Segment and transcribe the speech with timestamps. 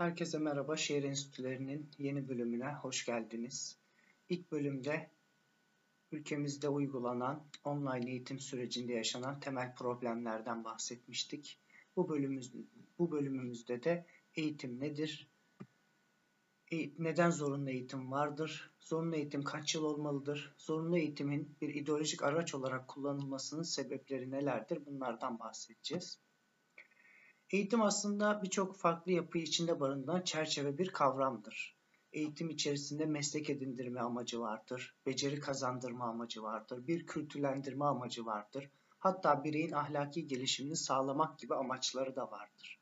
[0.00, 0.76] Herkese merhaba.
[0.76, 3.78] Şehir Enstitülerinin yeni bölümüne hoş geldiniz.
[4.28, 5.10] İlk bölümde
[6.12, 11.58] ülkemizde uygulanan online eğitim sürecinde yaşanan temel problemlerden bahsetmiştik.
[11.96, 12.52] Bu bölümümüz,
[12.98, 15.30] bu bölümümüzde de eğitim nedir?
[16.72, 18.70] E, neden zorunlu eğitim vardır?
[18.80, 20.54] Zorunlu eğitim kaç yıl olmalıdır?
[20.58, 24.86] Zorunlu eğitimin bir ideolojik araç olarak kullanılmasının sebepleri nelerdir?
[24.86, 26.20] Bunlardan bahsedeceğiz.
[27.52, 31.76] Eğitim aslında birçok farklı yapıyı içinde barındıran çerçeve bir kavramdır.
[32.12, 38.70] Eğitim içerisinde meslek edindirme amacı vardır, beceri kazandırma amacı vardır, bir kültürlendirme amacı vardır.
[38.98, 42.80] Hatta bireyin ahlaki gelişimini sağlamak gibi amaçları da vardır.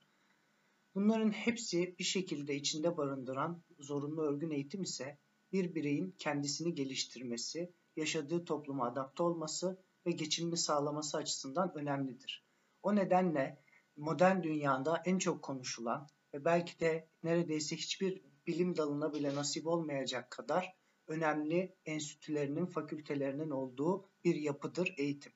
[0.94, 5.18] Bunların hepsi bir şekilde içinde barındıran zorunlu örgün eğitim ise
[5.52, 12.44] bir bireyin kendisini geliştirmesi, yaşadığı topluma adapte olması ve geçimini sağlaması açısından önemlidir.
[12.82, 13.62] O nedenle
[13.98, 20.30] modern dünyada en çok konuşulan ve belki de neredeyse hiçbir bilim dalına bile nasip olmayacak
[20.30, 25.32] kadar önemli enstitülerinin, fakültelerinin olduğu bir yapıdır eğitim.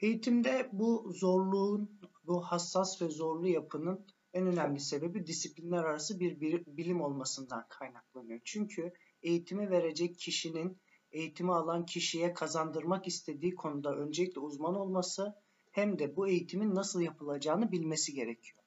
[0.00, 7.00] Eğitimde bu zorluğun, bu hassas ve zorlu yapının en önemli sebebi disiplinler arası bir bilim
[7.00, 8.40] olmasından kaynaklanıyor.
[8.44, 10.80] Çünkü eğitimi verecek kişinin
[11.12, 15.34] eğitimi alan kişiye kazandırmak istediği konuda öncelikle uzman olması
[15.70, 18.58] hem de bu eğitimin nasıl yapılacağını bilmesi gerekiyor.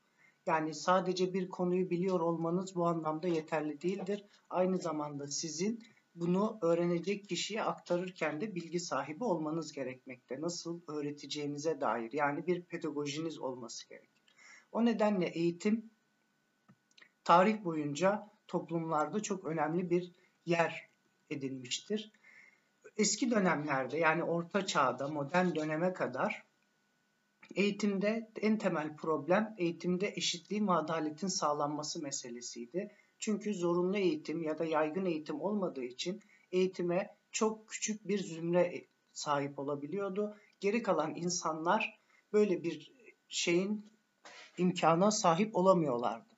[0.45, 4.25] Yani sadece bir konuyu biliyor olmanız bu anlamda yeterli değildir.
[4.49, 5.83] Aynı zamanda sizin
[6.15, 10.41] bunu öğrenecek kişiye aktarırken de bilgi sahibi olmanız gerekmekte.
[10.41, 14.23] Nasıl öğreteceğinize dair yani bir pedagojiniz olması gerekir.
[14.71, 15.91] O nedenle eğitim
[17.23, 20.11] tarih boyunca toplumlarda çok önemli bir
[20.45, 20.89] yer
[21.29, 22.11] edinmiştir.
[22.97, 26.43] Eski dönemlerde yani orta çağda modern döneme kadar
[27.55, 32.95] Eğitimde en temel problem eğitimde eşitliğin ve adaletin sağlanması meselesiydi.
[33.19, 39.59] Çünkü zorunlu eğitim ya da yaygın eğitim olmadığı için eğitime çok küçük bir zümre sahip
[39.59, 40.37] olabiliyordu.
[40.59, 41.99] Geri kalan insanlar
[42.33, 42.91] böyle bir
[43.27, 43.85] şeyin
[44.57, 46.33] imkana sahip olamıyorlardı.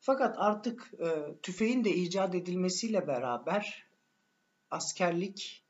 [0.00, 3.88] Fakat artık e, tüfeğin de icat edilmesiyle beraber
[4.70, 5.63] askerlik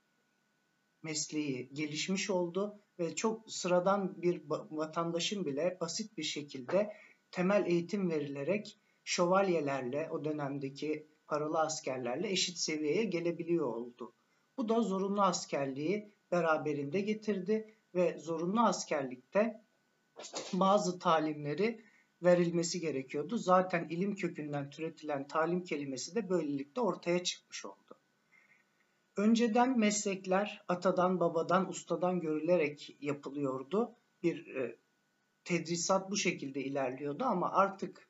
[1.04, 6.92] mesleği gelişmiş oldu ve çok sıradan bir vatandaşın bile basit bir şekilde
[7.30, 14.12] temel eğitim verilerek şövalyelerle o dönemdeki paralı askerlerle eşit seviyeye gelebiliyor oldu.
[14.56, 19.64] Bu da zorunlu askerliği beraberinde getirdi ve zorunlu askerlikte
[20.52, 21.84] bazı talimleri
[22.22, 23.38] verilmesi gerekiyordu.
[23.38, 27.83] Zaten ilim kökünden türetilen talim kelimesi de böylelikle ortaya çıkmış oldu.
[29.16, 33.96] Önceden meslekler atadan, babadan, ustadan görülerek yapılıyordu.
[34.22, 34.76] Bir e,
[35.44, 38.08] tedrisat bu şekilde ilerliyordu ama artık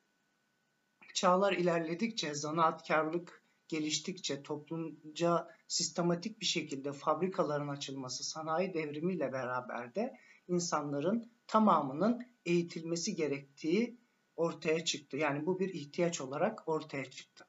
[1.13, 10.17] çağlar ilerledikçe, zanaatkarlık geliştikçe, toplumca sistematik bir şekilde fabrikaların açılması, sanayi devrimiyle beraber de
[10.47, 13.97] insanların tamamının eğitilmesi gerektiği
[14.35, 15.17] ortaya çıktı.
[15.17, 17.44] Yani bu bir ihtiyaç olarak ortaya çıktı.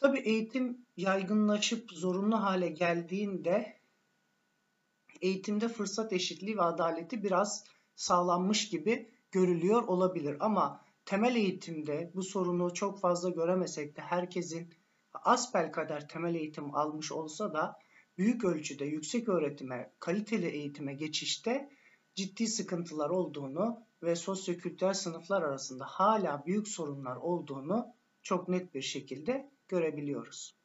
[0.00, 3.76] Tabii eğitim yaygınlaşıp zorunlu hale geldiğinde
[5.20, 10.36] eğitimde fırsat eşitliği ve adaleti biraz sağlanmış gibi görülüyor olabilir.
[10.40, 14.74] Ama temel eğitimde bu sorunu çok fazla göremesek de herkesin
[15.12, 17.78] asbel kadar temel eğitim almış olsa da
[18.18, 21.70] büyük ölçüde yüksek öğretime, kaliteli eğitime geçişte
[22.14, 27.86] ciddi sıkıntılar olduğunu ve sosyokültürel sınıflar arasında hala büyük sorunlar olduğunu
[28.22, 30.56] çok net bir şekilde görebiliyoruz.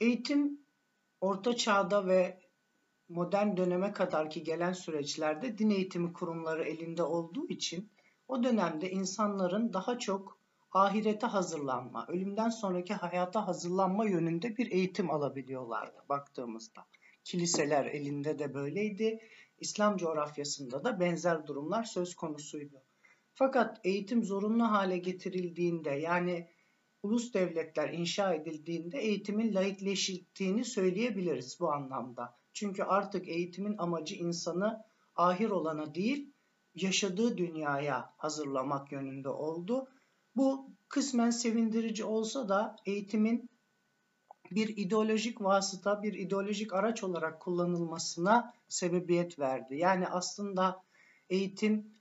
[0.00, 0.66] Eğitim
[1.20, 2.40] orta çağda ve
[3.08, 7.90] modern döneme kadarki gelen süreçlerde din eğitimi kurumları elinde olduğu için
[8.28, 10.38] o dönemde insanların daha çok
[10.72, 16.86] ahirete hazırlanma, ölümden sonraki hayata hazırlanma yönünde bir eğitim alabiliyorlardı baktığımızda.
[17.24, 19.20] Kiliseler elinde de böyleydi.
[19.58, 22.82] İslam coğrafyasında da benzer durumlar söz konusuydu.
[23.34, 26.48] Fakat eğitim zorunlu hale getirildiğinde yani
[27.04, 32.36] ulus devletler inşa edildiğinde eğitimin laikleştiğini söyleyebiliriz bu anlamda.
[32.52, 34.84] Çünkü artık eğitimin amacı insanı
[35.16, 36.32] ahir olana değil,
[36.74, 39.88] yaşadığı dünyaya hazırlamak yönünde oldu.
[40.36, 43.50] Bu kısmen sevindirici olsa da eğitimin
[44.50, 49.76] bir ideolojik vasıta, bir ideolojik araç olarak kullanılmasına sebebiyet verdi.
[49.76, 50.82] Yani aslında
[51.30, 51.94] eğitim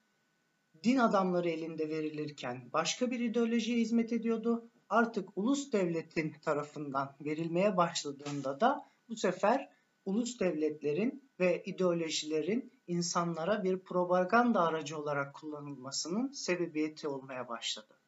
[0.83, 8.59] din adamları elinde verilirken başka bir ideolojiye hizmet ediyordu artık ulus devletin tarafından verilmeye başladığında
[8.59, 9.69] da bu sefer
[10.05, 17.99] ulus devletlerin ve ideolojilerin insanlara bir propaganda aracı olarak kullanılmasının sebebiyeti olmaya başladı.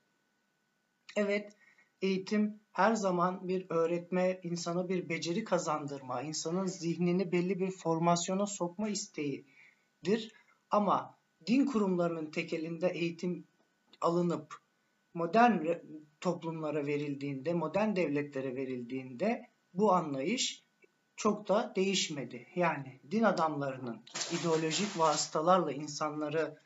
[1.15, 1.57] Evet,
[2.01, 8.89] eğitim her zaman bir öğretme, insana bir beceri kazandırma, insanın zihnini belli bir formasyona sokma
[8.89, 10.33] isteğidir.
[10.69, 11.17] Ama
[11.47, 13.47] din kurumlarının tekelinde eğitim
[14.01, 14.64] alınıp
[15.15, 15.65] modern
[16.21, 20.65] toplumlara verildiğinde, modern devletlere verildiğinde bu anlayış
[21.15, 22.47] çok da değişmedi.
[22.56, 24.06] Yani din adamlarının
[24.39, 26.57] ideolojik vasıtalarla insanları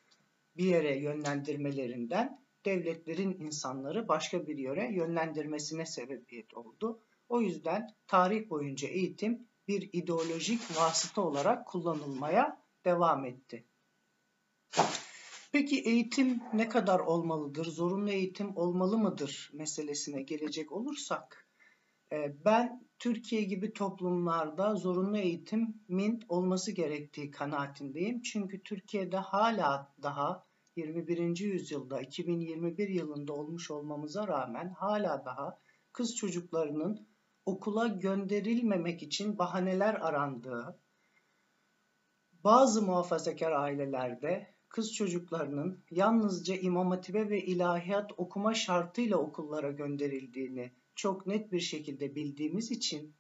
[0.57, 6.99] bir yere yönlendirmelerinden devletlerin insanları başka bir yere yönlendirmesine sebebiyet oldu.
[7.29, 13.65] O yüzden tarih boyunca eğitim bir ideolojik vasıta olarak kullanılmaya devam etti.
[15.51, 17.65] Peki eğitim ne kadar olmalıdır?
[17.65, 21.47] Zorunlu eğitim olmalı mıdır meselesine gelecek olursak
[22.13, 28.21] e, ben Türkiye gibi toplumlarda zorunlu eğitimin olması gerektiği kanaatindeyim.
[28.21, 31.39] Çünkü Türkiye'de hala daha 21.
[31.39, 35.59] yüzyılda 2021 yılında olmuş olmamıza rağmen hala daha
[35.91, 37.07] kız çocuklarının
[37.45, 40.79] okula gönderilmemek için bahaneler arandığı,
[42.43, 51.27] bazı muhafazakar ailelerde kız çocuklarının yalnızca imam hatibe ve ilahiyat okuma şartıyla okullara gönderildiğini çok
[51.27, 53.13] net bir şekilde bildiğimiz için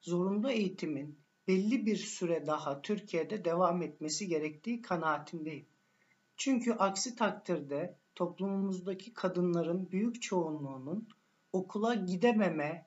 [0.00, 5.66] zorunlu eğitimin belli bir süre daha Türkiye'de devam etmesi gerektiği kanaatindeyim.
[6.36, 11.08] Çünkü aksi takdirde toplumumuzdaki kadınların büyük çoğunluğunun
[11.52, 12.86] okula gidememe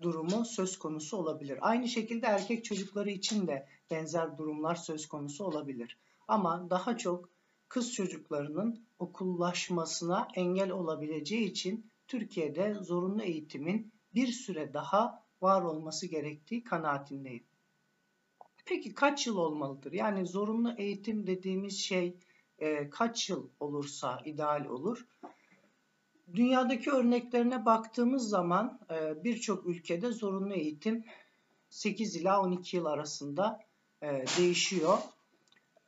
[0.00, 1.58] durumu söz konusu olabilir.
[1.60, 5.98] Aynı şekilde erkek çocukları için de benzer durumlar söz konusu olabilir.
[6.28, 7.35] Ama daha çok
[7.68, 16.64] kız çocuklarının okullaşmasına engel olabileceği için Türkiye'de zorunlu eğitimin bir süre daha var olması gerektiği
[16.64, 17.44] kanaatindeyim.
[18.64, 19.92] Peki kaç yıl olmalıdır?
[19.92, 22.16] Yani zorunlu eğitim dediğimiz şey
[22.58, 25.06] e, kaç yıl olursa ideal olur?
[26.34, 31.04] Dünyadaki örneklerine baktığımız zaman e, birçok ülkede zorunlu eğitim
[31.70, 33.60] 8 ila 12 yıl arasında
[34.02, 34.98] e, değişiyor.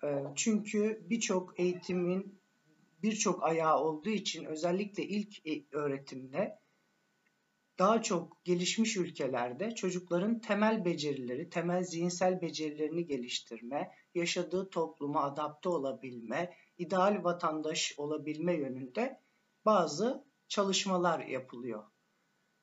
[0.04, 2.40] E, çünkü birçok eğitimin
[3.02, 6.58] birçok ayağı olduğu için özellikle ilk e, öğretimde
[7.78, 16.54] daha çok gelişmiş ülkelerde çocukların temel becerileri, temel zihinsel becerilerini geliştirme, yaşadığı topluma adapte olabilme,
[16.78, 19.20] ideal vatandaş olabilme yönünde
[19.64, 21.84] bazı çalışmalar yapılıyor.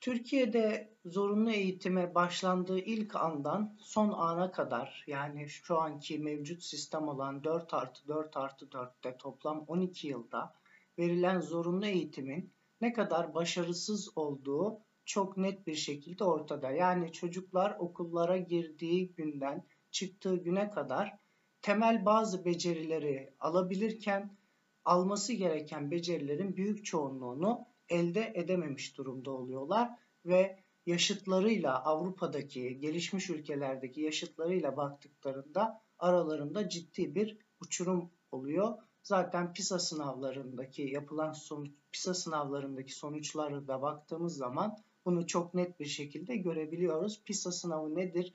[0.05, 7.43] Türkiye'de zorunlu eğitime başlandığı ilk andan son ana kadar yani şu anki mevcut sistem olan
[7.43, 10.55] 4 artı 4 artı 4'te toplam 12 yılda
[10.99, 16.71] verilen zorunlu eğitimin ne kadar başarısız olduğu çok net bir şekilde ortada.
[16.71, 21.17] Yani çocuklar okullara girdiği günden çıktığı güne kadar
[21.61, 24.37] temel bazı becerileri alabilirken
[24.83, 29.89] alması gereken becerilerin büyük çoğunluğunu elde edememiş durumda oluyorlar
[30.25, 38.77] ve yaşıtlarıyla Avrupa'daki gelişmiş ülkelerdeki yaşıtlarıyla baktıklarında aralarında ciddi bir uçurum oluyor.
[39.03, 45.85] Zaten PISA sınavlarındaki yapılan sonuç, PISA sınavlarındaki sonuçları da baktığımız zaman bunu çok net bir
[45.85, 47.23] şekilde görebiliyoruz.
[47.25, 48.33] PISA sınavı nedir?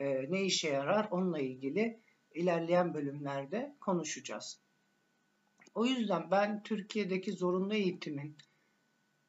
[0.00, 1.08] E, ne işe yarar?
[1.10, 2.00] Onunla ilgili
[2.34, 4.60] ilerleyen bölümlerde konuşacağız.
[5.74, 8.36] O yüzden ben Türkiye'deki zorunlu eğitimin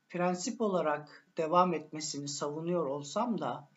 [0.09, 3.69] prensip olarak devam etmesini savunuyor olsam da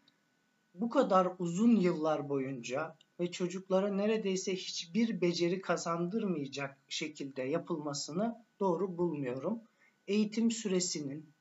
[0.74, 9.60] bu kadar uzun yıllar boyunca ve çocuklara neredeyse hiçbir beceri kazandırmayacak şekilde yapılmasını doğru bulmuyorum.
[10.06, 11.32] Eğitim süresinin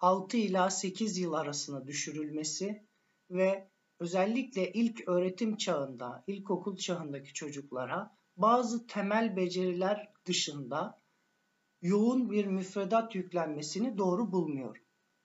[0.00, 2.84] 6 ila 8 yıl arasına düşürülmesi
[3.30, 11.00] ve özellikle ilk öğretim çağında, ilkokul çağındaki çocuklara bazı temel beceriler dışında
[11.84, 14.82] yoğun bir müfredat yüklenmesini doğru bulmuyorum.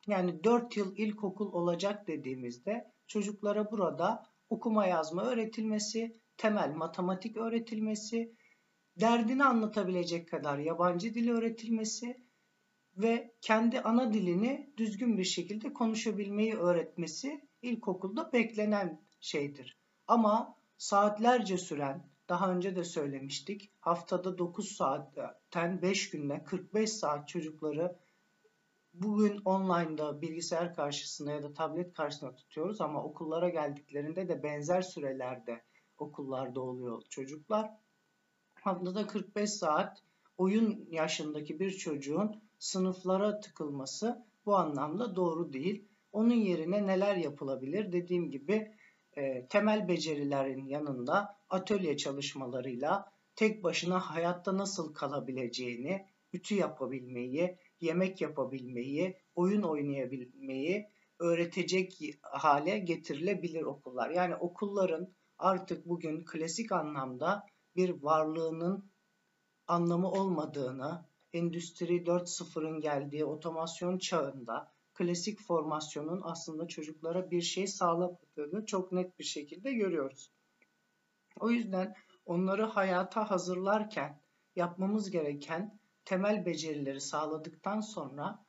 [0.08, 8.36] Yani 4 yıl ilkokul olacak dediğimizde çocuklara burada okuma yazma öğretilmesi, temel matematik öğretilmesi,
[9.00, 12.24] derdini anlatabilecek kadar yabancı dili öğretilmesi
[12.98, 19.78] ve kendi ana dilini düzgün bir şekilde konuşabilmeyi öğretmesi ilkokulda beklenen şeydir.
[20.08, 28.00] Ama saatlerce süren, daha önce de söylemiştik, haftada 9 saatten 5 günde 45 saat çocukları
[28.94, 35.64] bugün online'da bilgisayar karşısında ya da tablet karşısında tutuyoruz ama okullara geldiklerinde de benzer sürelerde
[35.98, 37.72] okullarda oluyor çocuklar.
[38.54, 40.04] Haftada 45 saat
[40.38, 45.88] oyun yaşındaki bir çocuğun sınıflara tıkılması bu anlamda doğru değil.
[46.12, 47.92] Onun yerine neler yapılabilir?
[47.92, 48.72] Dediğim gibi
[49.20, 59.18] e, temel becerilerin yanında atölye çalışmalarıyla tek başına hayatta nasıl kalabileceğini, ütü yapabilmeyi, yemek yapabilmeyi,
[59.36, 60.88] oyun oynayabilmeyi
[61.20, 64.10] öğretecek hale getirilebilir okullar.
[64.10, 67.44] Yani okulların artık bugün klasik anlamda
[67.76, 68.92] bir varlığının
[69.68, 78.92] anlamı olmadığını, Endüstri 4.0'ın geldiği otomasyon çağında klasik formasyonun aslında çocuklara bir şey sağlamadığını çok
[78.92, 80.32] net bir şekilde görüyoruz.
[81.40, 84.22] O yüzden onları hayata hazırlarken
[84.56, 88.46] yapmamız gereken temel becerileri sağladıktan sonra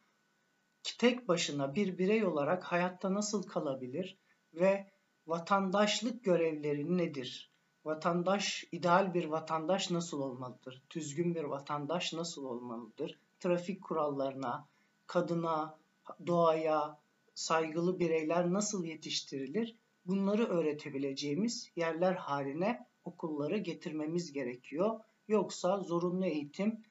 [0.99, 4.19] tek başına bir birey olarak hayatta nasıl kalabilir
[4.55, 4.91] ve
[5.27, 7.51] vatandaşlık görevleri nedir?
[7.85, 10.83] Vatandaş, ideal bir vatandaş nasıl olmalıdır?
[10.91, 13.19] Düzgün bir vatandaş nasıl olmalıdır?
[13.41, 14.69] Trafik kurallarına,
[15.07, 15.80] kadına,
[16.27, 17.01] doğaya
[17.35, 19.77] saygılı bireyler nasıl yetiştirilir?
[20.05, 25.01] Bunları öğretebileceğimiz yerler haline okulları getirmemiz gerekiyor.
[25.29, 26.85] Yoksa zorunlu eğitim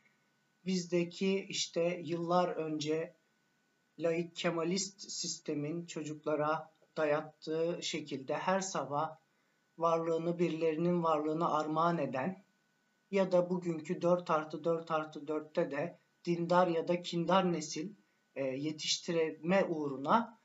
[0.66, 3.16] bizdeki işte yıllar önce
[4.00, 9.18] laik kemalist sistemin çocuklara dayattığı şekilde her sabah
[9.78, 12.46] varlığını birilerinin varlığını armağan eden
[13.12, 17.94] ya da bugünkü 4 artı 4 artı 4'te de dindar ya da kindar nesil
[18.36, 20.40] e, yetiştirme uğruna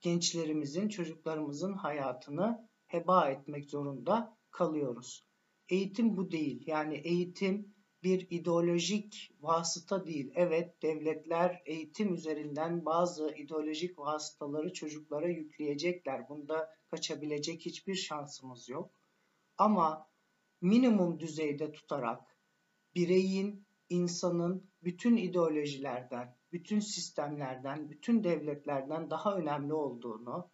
[0.00, 5.26] gençlerimizin, çocuklarımızın hayatını heba etmek zorunda kalıyoruz.
[5.68, 6.62] Eğitim bu değil.
[6.66, 10.32] Yani eğitim bir ideolojik vasıta değil.
[10.34, 16.28] Evet devletler eğitim üzerinden bazı ideolojik vasıtaları çocuklara yükleyecekler.
[16.28, 19.00] Bunda kaçabilecek hiçbir şansımız yok.
[19.58, 20.08] Ama
[20.60, 22.36] minimum düzeyde tutarak
[22.94, 30.50] bireyin, insanın bütün ideolojilerden, bütün sistemlerden, bütün devletlerden daha önemli olduğunu,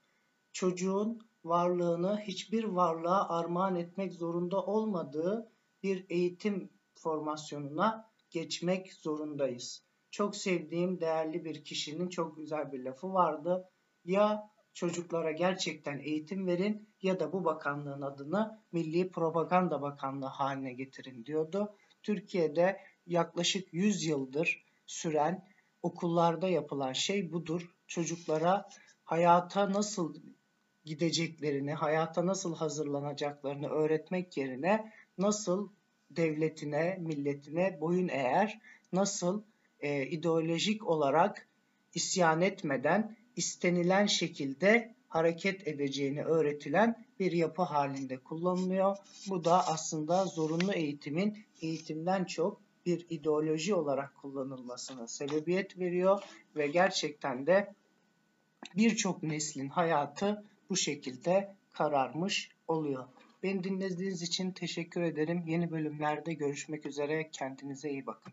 [0.53, 9.85] çocuğun varlığını hiçbir varlığa armağan etmek zorunda olmadığı bir eğitim formasyonuna geçmek zorundayız.
[10.11, 13.71] Çok sevdiğim değerli bir kişinin çok güzel bir lafı vardı.
[14.05, 21.25] Ya çocuklara gerçekten eğitim verin ya da bu bakanlığın adını Milli Propaganda Bakanlığı haline getirin
[21.25, 21.77] diyordu.
[22.03, 25.49] Türkiye'de yaklaşık 100 yıldır süren
[25.85, 27.75] okullarda yapılan şey budur.
[27.87, 28.69] Çocuklara
[29.05, 30.15] hayata nasıl
[30.85, 35.69] gideceklerini, hayata nasıl hazırlanacaklarını öğretmek yerine nasıl
[36.11, 38.61] devletine, milletine boyun eğer,
[38.93, 39.43] nasıl
[39.81, 41.49] e, ideolojik olarak
[41.95, 48.97] isyan etmeden istenilen şekilde hareket edeceğini öğretilen bir yapı halinde kullanılıyor.
[49.29, 56.23] Bu da aslında zorunlu eğitimin eğitimden çok bir ideoloji olarak kullanılmasına sebebiyet veriyor
[56.57, 57.75] ve gerçekten de
[58.77, 63.05] birçok neslin hayatı bu şekilde kararmış oluyor.
[63.43, 65.45] Beni dinlediğiniz için teşekkür ederim.
[65.47, 67.31] Yeni bölümlerde görüşmek üzere.
[67.31, 68.33] Kendinize iyi bakın.